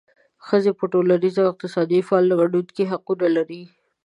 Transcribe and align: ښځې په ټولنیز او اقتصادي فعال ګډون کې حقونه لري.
ښځې 0.45 0.71
په 0.79 0.85
ټولنیز 0.91 1.35
او 1.41 1.47
اقتصادي 1.51 1.99
فعال 2.07 2.27
ګډون 2.39 2.65
کې 2.75 2.89
حقونه 2.91 3.27
لري. 3.35 3.63